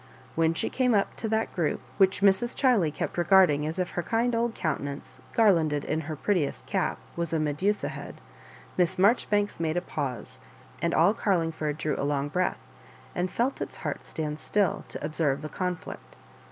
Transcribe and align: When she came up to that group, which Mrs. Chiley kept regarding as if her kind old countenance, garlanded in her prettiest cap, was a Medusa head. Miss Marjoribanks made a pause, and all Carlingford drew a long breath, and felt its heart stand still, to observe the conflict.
When 0.33 0.55
she 0.55 0.71
came 0.71 0.95
up 0.95 1.15
to 1.17 1.29
that 1.29 1.53
group, 1.53 1.79
which 1.99 2.21
Mrs. 2.23 2.55
Chiley 2.55 2.91
kept 2.91 3.19
regarding 3.19 3.67
as 3.67 3.77
if 3.77 3.91
her 3.91 4.01
kind 4.01 4.33
old 4.33 4.55
countenance, 4.55 5.19
garlanded 5.35 5.85
in 5.85 6.01
her 6.09 6.15
prettiest 6.15 6.65
cap, 6.65 6.97
was 7.15 7.33
a 7.33 7.39
Medusa 7.39 7.89
head. 7.89 8.15
Miss 8.79 8.97
Marjoribanks 8.97 9.59
made 9.59 9.77
a 9.77 9.81
pause, 9.81 10.39
and 10.81 10.95
all 10.95 11.13
Carlingford 11.13 11.77
drew 11.77 11.95
a 11.99 12.03
long 12.03 12.29
breath, 12.29 12.57
and 13.13 13.29
felt 13.29 13.61
its 13.61 13.77
heart 13.85 14.03
stand 14.03 14.39
still, 14.39 14.85
to 14.87 15.05
observe 15.05 15.43
the 15.43 15.49
conflict. 15.49 16.15